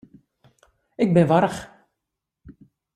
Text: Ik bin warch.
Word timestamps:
Ik 1.03 1.09
bin 1.15 1.29
warch. 1.31 1.59